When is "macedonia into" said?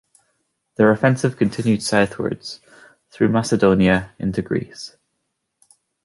3.29-4.41